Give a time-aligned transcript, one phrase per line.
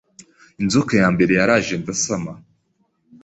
[0.61, 2.31] Inzoka ya mbere yaraje ndasama,